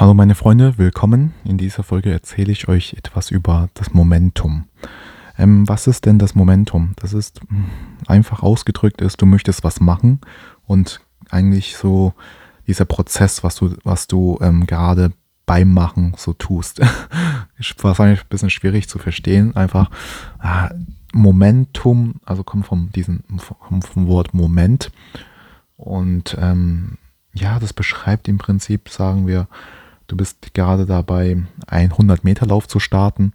Hallo 0.00 0.14
meine 0.14 0.36
Freunde, 0.36 0.78
willkommen. 0.78 1.34
In 1.42 1.58
dieser 1.58 1.82
Folge 1.82 2.12
erzähle 2.12 2.52
ich 2.52 2.68
euch 2.68 2.92
etwas 2.92 3.32
über 3.32 3.68
das 3.74 3.94
Momentum. 3.94 4.68
Ähm, 5.36 5.68
was 5.68 5.88
ist 5.88 6.06
denn 6.06 6.20
das 6.20 6.36
Momentum? 6.36 6.92
Das 7.00 7.12
ist 7.12 7.40
hm, 7.48 7.64
einfach 8.06 8.44
ausgedrückt 8.44 9.00
ist, 9.00 9.20
du 9.20 9.26
möchtest 9.26 9.64
was 9.64 9.80
machen 9.80 10.20
und 10.68 11.00
eigentlich 11.30 11.76
so 11.76 12.14
dieser 12.68 12.84
Prozess, 12.84 13.42
was 13.42 13.56
du, 13.56 13.74
was 13.82 14.06
du 14.06 14.38
ähm, 14.40 14.68
gerade 14.68 15.10
beim 15.46 15.74
Machen 15.74 16.14
so 16.16 16.32
tust. 16.32 16.78
ist 17.58 17.82
wahrscheinlich 17.82 18.20
ein 18.20 18.28
bisschen 18.28 18.50
schwierig 18.50 18.88
zu 18.88 19.00
verstehen. 19.00 19.56
Einfach 19.56 19.90
ah, 20.38 20.70
Momentum, 21.12 22.20
also 22.24 22.44
kommt 22.44 22.66
vom, 22.66 22.92
diesen, 22.92 23.24
vom, 23.38 23.82
vom 23.82 24.06
Wort 24.06 24.32
Moment. 24.32 24.92
Und 25.76 26.36
ähm, 26.40 26.98
ja, 27.32 27.58
das 27.58 27.72
beschreibt 27.72 28.28
im 28.28 28.38
Prinzip, 28.38 28.90
sagen 28.90 29.26
wir, 29.26 29.48
Du 30.08 30.16
bist 30.16 30.54
gerade 30.54 30.86
dabei, 30.86 31.42
einen 31.66 31.92
100-Meter-Lauf 31.92 32.66
zu 32.66 32.80
starten. 32.80 33.32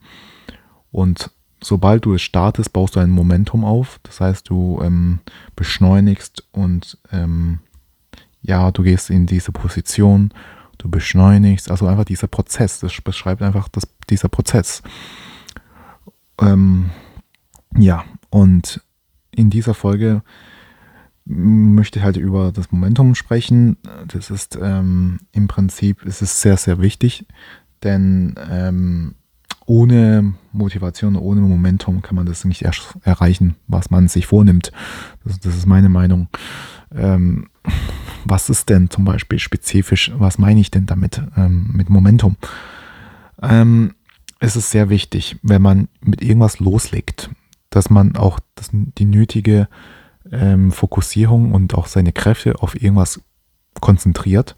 Und 0.91 1.31
sobald 1.61 2.03
du 2.05 2.15
es 2.15 2.21
startest, 2.21 2.73
baust 2.73 2.95
du 2.95 2.99
ein 2.99 3.11
Momentum 3.11 3.63
auf. 3.63 3.99
Das 4.03 4.20
heißt, 4.20 4.49
du 4.49 4.81
ähm, 4.84 5.20
beschleunigst 5.55 6.45
und 6.51 6.98
ähm, 7.12 7.59
ja, 8.41 8.71
du 8.71 8.84
gehst 8.84 9.09
in 9.09 9.25
diese 9.25 9.51
Position, 9.51 10.34
du 10.79 10.89
beschleunigst. 10.89 11.71
Also 11.71 11.88
einfach 11.88 12.05
dieser 12.05 12.27
Prozess. 12.27 12.79
Das 12.79 12.99
beschreibt 13.01 13.41
einfach 13.41 13.70
das, 13.70 13.87
dieser 14.09 14.27
Prozess. 14.27 14.81
Ähm, 16.41 16.90
ja, 17.77 18.03
und 18.29 18.81
in 19.31 19.49
dieser 19.49 19.73
Folge 19.76 20.23
möchte 21.26 22.04
halt 22.04 22.18
über 22.18 22.52
das 22.52 22.72
Momentum 22.72 23.16
sprechen. 23.16 23.77
Das 24.08 24.30
ist 24.30 24.58
ähm, 24.62 25.20
im 25.32 25.48
Prinzip 25.48 26.04
ist 26.04 26.22
es 26.22 26.41
sehr, 26.41 26.58
sehr 26.58 26.82
wichtig, 26.82 27.26
denn 27.84 28.36
ähm, 28.49 29.16
ohne 29.65 30.34
Motivation, 30.52 31.15
ohne 31.15 31.41
Momentum 31.41 32.02
kann 32.02 32.15
man 32.15 32.26
das 32.26 32.43
nicht 32.43 32.63
erst 32.63 32.98
erreichen, 33.04 33.55
was 33.68 33.90
man 33.90 34.07
sich 34.07 34.27
vornimmt. 34.27 34.71
Das, 35.24 35.40
das 35.40 35.55
ist 35.55 35.65
meine 35.65 35.90
Meinung. 35.90 36.27
Ähm, 36.93 37.48
was 38.26 38.49
ist 38.49 38.70
denn 38.70 38.90
zum 38.90 39.05
Beispiel 39.05 39.40
spezifisch, 39.40 40.12
was 40.18 40.37
meine 40.37 40.60
ich 40.60 40.71
denn 40.71 40.85
damit 40.85 41.21
ähm, 41.37 41.70
mit 41.74 41.90
Momentum? 41.90 42.35
Ähm, 43.41 43.93
es 44.40 44.55
ist 44.55 44.71
sehr 44.71 44.90
wichtig, 44.90 45.37
wenn 45.41 45.62
man 45.62 45.87
mit 46.02 46.21
irgendwas 46.21 46.60
loslegt, 46.60 47.30
dass 47.70 47.90
man 47.90 48.15
auch 48.15 48.40
das, 48.55 48.70
die 48.74 49.05
nötige 49.05 49.68
ähm, 50.32 50.71
Fokussierung 50.71 51.52
und 51.52 51.76
auch 51.76 51.88
seine 51.88 52.12
Kräfte 52.12 52.62
auf 52.62 52.82
irgendwas 52.82 53.21
konzentriert 53.82 54.55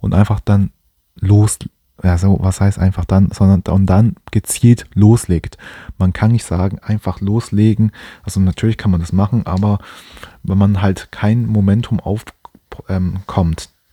und 0.00 0.14
einfach 0.14 0.40
dann 0.40 0.70
los, 1.14 1.58
also 1.98 2.38
was 2.40 2.60
heißt 2.60 2.78
einfach 2.78 3.04
dann, 3.04 3.30
sondern 3.30 3.62
und 3.74 3.86
dann 3.86 4.16
gezielt 4.30 4.86
loslegt. 4.94 5.58
Man 5.98 6.12
kann 6.12 6.32
nicht 6.32 6.44
sagen, 6.44 6.78
einfach 6.78 7.20
loslegen. 7.20 7.92
Also 8.22 8.40
natürlich 8.40 8.78
kann 8.78 8.90
man 8.90 9.00
das 9.00 9.12
machen, 9.12 9.46
aber 9.46 9.78
wenn 10.42 10.58
man 10.58 10.80
halt 10.80 11.12
kein 11.12 11.46
Momentum 11.46 12.00
aufkommt, 12.00 12.34
ähm, 12.88 13.20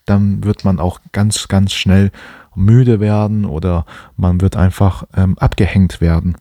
dann 0.05 0.43
wird 0.43 0.63
man 0.63 0.79
auch 0.79 1.01
ganz, 1.11 1.49
ganz 1.49 1.73
schnell 1.73 2.11
müde 2.55 2.99
werden 2.99 3.45
oder 3.45 3.85
man 4.15 4.41
wird 4.41 4.55
einfach 4.55 5.03
ähm, 5.13 5.37
abgehängt 5.37 5.99
werden 6.01 6.37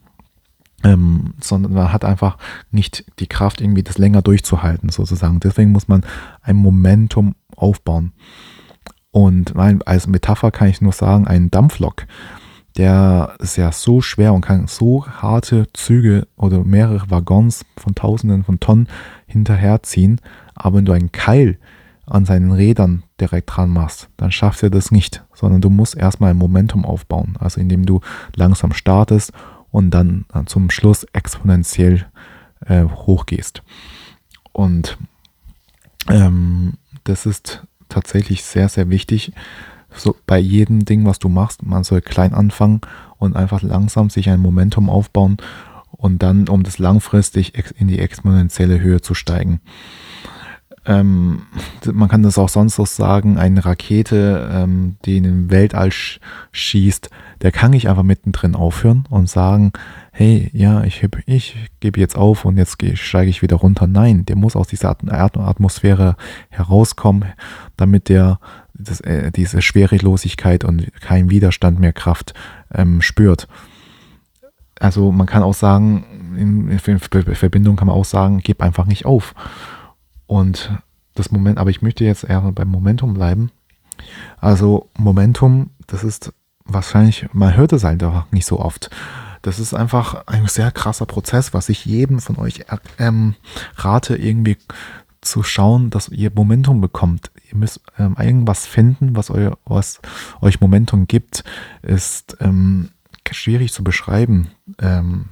ähm, 0.86 1.34
sondern 1.40 1.72
man 1.72 1.92
hat 1.92 2.04
einfach 2.04 2.38
nicht 2.70 3.04
die 3.18 3.26
Kraft, 3.26 3.60
irgendwie 3.60 3.82
das 3.82 3.98
länger 3.98 4.22
durchzuhalten, 4.22 4.88
sozusagen. 4.88 5.40
Deswegen 5.40 5.72
muss 5.72 5.88
man 5.88 6.04
ein 6.42 6.56
Momentum 6.56 7.34
aufbauen. 7.56 8.12
Und 9.10 9.56
als 9.56 10.06
Metapher 10.06 10.50
kann 10.50 10.68
ich 10.68 10.80
nur 10.80 10.92
sagen, 10.92 11.26
ein 11.26 11.50
Dampflok, 11.50 12.06
der 12.76 13.34
ist 13.40 13.56
ja 13.56 13.72
so 13.72 14.00
schwer 14.00 14.34
und 14.34 14.42
kann 14.42 14.66
so 14.66 15.06
harte 15.06 15.66
Züge 15.72 16.28
oder 16.36 16.62
mehrere 16.62 17.10
Waggons 17.10 17.64
von 17.76 17.94
Tausenden 17.94 18.44
von 18.44 18.60
Tonnen 18.60 18.88
hinterherziehen. 19.26 20.20
Aber 20.54 20.76
wenn 20.76 20.84
du 20.84 20.92
einen 20.92 21.10
Keil 21.10 21.58
an 22.04 22.26
seinen 22.26 22.52
Rädern 22.52 23.02
direkt 23.20 23.56
dran 23.56 23.70
machst, 23.70 24.08
dann 24.18 24.30
schaffst 24.30 24.62
du 24.62 24.70
das 24.70 24.92
nicht, 24.92 25.24
sondern 25.34 25.62
du 25.62 25.70
musst 25.70 25.96
erstmal 25.96 26.30
ein 26.30 26.36
Momentum 26.36 26.84
aufbauen. 26.84 27.36
Also 27.40 27.60
indem 27.60 27.86
du 27.86 28.00
langsam 28.36 28.72
startest 28.72 29.32
und 29.70 29.90
dann 29.90 30.24
zum 30.46 30.70
Schluss 30.70 31.04
exponentiell 31.12 32.06
äh, 32.64 32.84
hochgehst. 32.84 33.62
Und 34.52 34.96
ähm, 36.08 36.74
das 37.04 37.26
ist 37.26 37.64
tatsächlich 37.88 38.44
sehr, 38.44 38.68
sehr 38.68 38.88
wichtig. 38.90 39.32
So 39.94 40.16
bei 40.26 40.38
jedem 40.38 40.84
Ding, 40.84 41.06
was 41.06 41.18
du 41.18 41.28
machst, 41.28 41.62
man 41.62 41.84
soll 41.84 42.00
klein 42.00 42.34
anfangen 42.34 42.80
und 43.18 43.36
einfach 43.36 43.62
langsam 43.62 44.10
sich 44.10 44.28
ein 44.28 44.40
Momentum 44.40 44.90
aufbauen 44.90 45.38
und 45.90 46.22
dann, 46.22 46.48
um 46.48 46.62
das 46.62 46.78
langfristig 46.78 47.54
in 47.78 47.88
die 47.88 47.98
exponentielle 47.98 48.80
Höhe 48.80 49.00
zu 49.00 49.14
steigen. 49.14 49.60
Ähm, 50.86 51.42
man 51.92 52.08
kann 52.08 52.22
das 52.22 52.38
auch 52.38 52.48
sonst 52.48 52.76
so 52.76 52.84
sagen, 52.84 53.38
eine 53.38 53.64
Rakete, 53.64 54.48
ähm, 54.52 54.96
die 55.04 55.16
in 55.16 55.24
den 55.24 55.50
Weltall 55.50 55.90
sch 55.90 56.20
schießt, 56.52 57.10
der 57.42 57.50
kann 57.50 57.72
nicht 57.72 57.88
einfach 57.88 58.04
mittendrin 58.04 58.54
aufhören 58.54 59.04
und 59.10 59.28
sagen, 59.28 59.72
hey, 60.12 60.48
ja, 60.52 60.84
ich, 60.84 61.06
ich 61.26 61.56
gebe 61.80 61.98
jetzt 61.98 62.16
auf 62.16 62.44
und 62.44 62.56
jetzt 62.56 62.78
steige 62.94 63.28
ich 63.28 63.42
wieder 63.42 63.56
runter. 63.56 63.86
Nein, 63.86 64.24
der 64.26 64.36
muss 64.36 64.54
aus 64.56 64.68
dieser 64.68 64.90
Atmosphäre 64.90 66.16
herauskommen, 66.50 67.24
damit 67.76 68.08
der 68.08 68.38
das, 68.72 69.00
äh, 69.00 69.32
diese 69.32 69.62
Schwerelosigkeit 69.62 70.64
und 70.64 70.92
kein 71.00 71.30
Widerstand 71.30 71.80
mehr 71.80 71.92
Kraft 71.92 72.32
ähm, 72.72 73.02
spürt. 73.02 73.48
Also 74.78 75.10
man 75.10 75.26
kann 75.26 75.42
auch 75.42 75.54
sagen, 75.54 76.36
in, 76.38 76.68
in 76.68 76.78
Verbindung 76.78 77.76
kann 77.76 77.88
man 77.88 77.96
auch 77.96 78.04
sagen, 78.04 78.40
gib 78.42 78.62
einfach 78.62 78.86
nicht 78.86 79.06
auf. 79.06 79.34
Und 80.26 80.70
das 81.14 81.30
Moment, 81.30 81.58
aber 81.58 81.70
ich 81.70 81.82
möchte 81.82 82.04
jetzt 82.04 82.24
eher 82.24 82.40
beim 82.40 82.68
Momentum 82.68 83.14
bleiben. 83.14 83.50
Also 84.38 84.90
Momentum, 84.98 85.70
das 85.86 86.04
ist 86.04 86.32
wahrscheinlich, 86.64 87.26
man 87.32 87.56
hört 87.56 87.72
es 87.72 87.84
halt 87.84 88.02
einfach 88.02 88.30
nicht 88.32 88.46
so 88.46 88.60
oft. 88.60 88.90
Das 89.42 89.58
ist 89.58 89.74
einfach 89.74 90.26
ein 90.26 90.46
sehr 90.48 90.70
krasser 90.72 91.06
Prozess, 91.06 91.54
was 91.54 91.68
ich 91.68 91.84
jedem 91.84 92.18
von 92.20 92.36
euch 92.36 92.64
ähm, 92.98 93.34
rate, 93.76 94.16
irgendwie 94.16 94.56
zu 95.20 95.42
schauen, 95.42 95.90
dass 95.90 96.08
ihr 96.08 96.30
Momentum 96.34 96.80
bekommt. 96.80 97.30
Ihr 97.50 97.56
müsst 97.56 97.80
ähm, 97.98 98.16
irgendwas 98.18 98.66
finden, 98.66 99.16
was, 99.16 99.30
euer, 99.30 99.58
was 99.64 100.00
euch 100.40 100.60
Momentum 100.60 101.06
gibt, 101.06 101.44
ist 101.82 102.36
ähm, 102.40 102.90
schwierig 103.30 103.72
zu 103.72 103.84
beschreiben. 103.84 104.50
Ähm, 104.80 105.26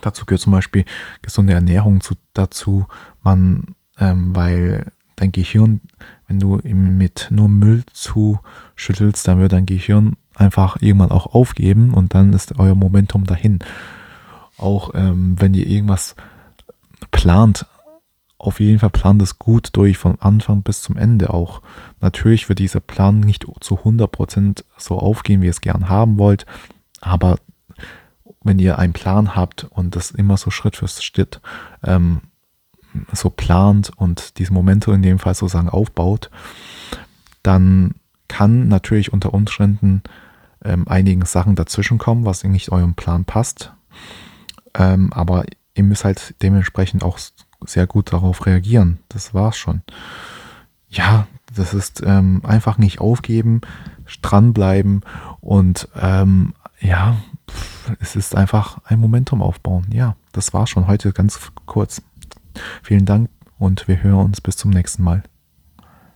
dazu 0.00 0.24
gehört 0.24 0.42
zum 0.42 0.52
Beispiel 0.52 0.84
gesunde 1.20 1.52
Ernährung 1.52 2.00
zu, 2.00 2.14
dazu. 2.32 2.86
Man 3.22 3.74
ähm, 4.02 4.34
weil 4.34 4.90
dein 5.14 5.30
Gehirn, 5.30 5.80
wenn 6.26 6.40
du 6.40 6.58
ihm 6.58 6.98
mit 6.98 7.28
nur 7.30 7.48
Müll 7.48 7.84
zuschüttelst, 7.92 9.26
dann 9.28 9.38
wird 9.38 9.52
dein 9.52 9.66
Gehirn 9.66 10.16
einfach 10.34 10.76
irgendwann 10.80 11.12
auch 11.12 11.26
aufgeben 11.34 11.94
und 11.94 12.14
dann 12.14 12.32
ist 12.32 12.58
euer 12.58 12.74
Momentum 12.74 13.24
dahin. 13.24 13.60
Auch 14.58 14.90
ähm, 14.94 15.36
wenn 15.38 15.54
ihr 15.54 15.68
irgendwas 15.68 16.16
plant, 17.12 17.66
auf 18.38 18.58
jeden 18.58 18.80
Fall 18.80 18.90
plant 18.90 19.22
es 19.22 19.38
gut 19.38 19.68
durch, 19.74 19.98
von 19.98 20.20
Anfang 20.20 20.62
bis 20.62 20.82
zum 20.82 20.96
Ende 20.96 21.32
auch. 21.32 21.62
Natürlich 22.00 22.48
wird 22.48 22.58
dieser 22.58 22.80
Plan 22.80 23.20
nicht 23.20 23.46
zu 23.60 23.76
100% 23.76 24.64
so 24.78 24.98
aufgehen, 24.98 25.42
wie 25.42 25.46
ihr 25.46 25.50
es 25.50 25.60
gern 25.60 25.88
haben 25.88 26.18
wollt, 26.18 26.44
aber 27.00 27.36
wenn 28.42 28.58
ihr 28.58 28.80
einen 28.80 28.94
Plan 28.94 29.36
habt 29.36 29.62
und 29.62 29.94
das 29.94 30.10
immer 30.10 30.36
so 30.36 30.50
Schritt 30.50 30.74
für 30.74 30.88
Schritt 30.88 31.40
ähm, 31.84 32.22
so 33.12 33.30
plant 33.30 33.90
und 33.96 34.38
diese 34.38 34.52
Momente 34.52 34.92
in 34.92 35.02
dem 35.02 35.18
Fall 35.18 35.34
sozusagen 35.34 35.68
aufbaut, 35.68 36.30
dann 37.42 37.94
kann 38.28 38.68
natürlich 38.68 39.12
unter 39.12 39.34
Umständen 39.34 40.02
ähm, 40.64 40.86
einigen 40.88 41.24
Sachen 41.24 41.54
dazwischenkommen, 41.54 42.24
was 42.24 42.44
nicht 42.44 42.70
eurem 42.70 42.94
Plan 42.94 43.24
passt. 43.24 43.72
Ähm, 44.74 45.12
aber 45.12 45.44
ihr 45.74 45.84
müsst 45.84 46.04
halt 46.04 46.34
dementsprechend 46.42 47.04
auch 47.04 47.18
sehr 47.66 47.86
gut 47.86 48.12
darauf 48.12 48.46
reagieren. 48.46 48.98
Das 49.08 49.34
war's 49.34 49.56
schon. 49.56 49.82
Ja, 50.88 51.26
das 51.54 51.74
ist 51.74 52.02
ähm, 52.04 52.42
einfach 52.44 52.78
nicht 52.78 53.00
aufgeben, 53.00 53.60
dranbleiben 54.20 55.02
und 55.40 55.88
ähm, 56.00 56.54
ja, 56.80 57.16
es 58.00 58.16
ist 58.16 58.36
einfach 58.36 58.78
ein 58.84 58.98
Momentum 58.98 59.42
aufbauen. 59.42 59.86
Ja, 59.92 60.16
das 60.32 60.52
war 60.52 60.66
schon 60.66 60.86
heute 60.86 61.12
ganz 61.12 61.38
kurz. 61.66 62.02
Vielen 62.82 63.06
Dank 63.06 63.30
und 63.58 63.88
wir 63.88 64.02
hören 64.02 64.26
uns 64.26 64.40
bis 64.40 64.56
zum 64.56 64.70
nächsten 64.70 65.02
Mal. 65.02 65.22